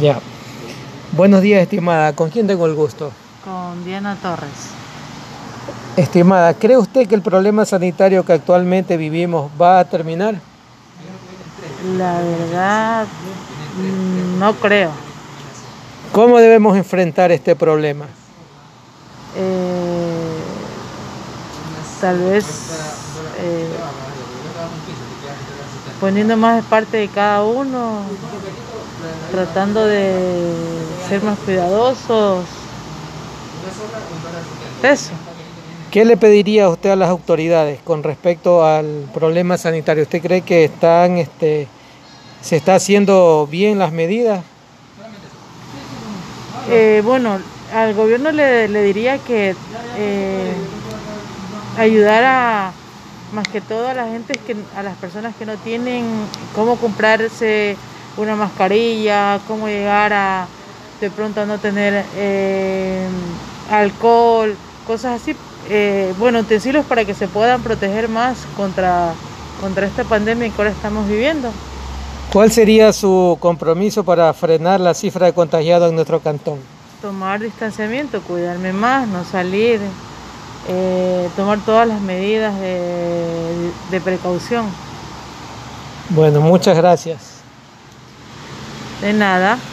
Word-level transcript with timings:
Ya. 0.00 0.20
Buenos 1.12 1.42
días, 1.42 1.62
estimada. 1.62 2.14
¿Con 2.14 2.30
quién 2.30 2.46
tengo 2.46 2.66
el 2.66 2.74
gusto? 2.74 3.12
Con 3.44 3.84
Diana 3.84 4.16
Torres. 4.16 4.70
Estimada, 5.96 6.54
¿cree 6.54 6.78
usted 6.78 7.08
que 7.08 7.14
el 7.14 7.22
problema 7.22 7.64
sanitario 7.64 8.24
que 8.24 8.32
actualmente 8.32 8.96
vivimos 8.96 9.50
va 9.60 9.80
a 9.80 9.84
terminar? 9.84 10.40
La 11.98 12.20
verdad, 12.20 13.06
no 14.38 14.54
creo. 14.54 14.90
¿Cómo 16.12 16.38
debemos 16.38 16.76
enfrentar 16.76 17.32
este 17.32 17.56
problema? 17.56 18.06
Eh, 19.36 20.38
tal 22.00 22.18
vez 22.18 22.44
eh, 23.38 23.68
poniendo 26.00 26.36
más 26.36 26.56
de 26.56 26.62
parte 26.62 26.96
de 26.96 27.08
cada 27.08 27.42
uno, 27.42 28.02
tratando 29.30 29.84
de 29.84 30.12
ser 31.08 31.22
más 31.22 31.38
cuidadosos. 31.38 32.44
Eso. 34.82 35.10
¿Qué 35.90 36.04
le 36.04 36.16
pediría 36.16 36.68
usted 36.68 36.90
a 36.90 36.96
las 36.96 37.08
autoridades 37.08 37.80
con 37.82 38.02
respecto 38.02 38.64
al 38.64 39.08
problema 39.12 39.58
sanitario? 39.58 40.04
¿Usted 40.04 40.22
cree 40.22 40.42
que 40.42 40.64
están, 40.64 41.18
este, 41.18 41.66
se 42.40 42.56
está 42.56 42.76
haciendo 42.76 43.48
bien 43.50 43.78
las 43.78 43.92
medidas? 43.92 44.44
Eh, 46.68 47.02
bueno, 47.04 47.40
al 47.74 47.94
gobierno 47.94 48.30
le, 48.30 48.68
le 48.68 48.82
diría 48.84 49.18
que 49.18 49.56
eh, 49.96 50.52
ayudara 51.76 52.72
más 53.32 53.48
que 53.48 53.60
todo 53.60 53.88
a 53.88 53.94
la 53.94 54.06
gente 54.06 54.34
que 54.34 54.56
a 54.76 54.82
las 54.82 54.96
personas 54.96 55.34
que 55.36 55.46
no 55.46 55.56
tienen 55.56 56.04
cómo 56.54 56.76
comprarse 56.76 57.76
una 58.16 58.36
mascarilla, 58.36 59.40
cómo 59.46 59.68
llegar 59.68 60.12
a 60.12 60.46
de 61.00 61.10
pronto 61.10 61.40
a 61.40 61.46
no 61.46 61.58
tener 61.58 62.04
eh, 62.16 63.06
alcohol, 63.70 64.54
cosas 64.86 65.20
así. 65.20 65.34
Eh, 65.68 66.12
bueno, 66.18 66.40
utensilios 66.40 66.84
para 66.84 67.04
que 67.04 67.14
se 67.14 67.28
puedan 67.28 67.62
proteger 67.62 68.08
más 68.08 68.38
contra, 68.56 69.12
contra 69.60 69.86
esta 69.86 70.04
pandemia 70.04 70.48
que 70.50 70.54
ahora 70.58 70.70
estamos 70.70 71.08
viviendo. 71.08 71.50
¿Cuál 72.32 72.52
sería 72.52 72.92
su 72.92 73.36
compromiso 73.40 74.04
para 74.04 74.32
frenar 74.34 74.80
la 74.80 74.94
cifra 74.94 75.26
de 75.26 75.32
contagiados 75.32 75.88
en 75.88 75.96
nuestro 75.96 76.20
cantón? 76.20 76.58
Tomar 77.00 77.40
distanciamiento, 77.40 78.20
cuidarme 78.20 78.72
más, 78.72 79.08
no 79.08 79.24
salir, 79.24 79.80
eh, 80.68 81.28
tomar 81.34 81.58
todas 81.60 81.88
las 81.88 82.00
medidas 82.00 82.58
de, 82.60 83.70
de 83.90 84.00
precaución. 84.00 84.66
Bueno, 86.10 86.40
muchas 86.40 86.76
gracias. 86.76 87.39
De 89.00 89.12
nada. 89.12 89.69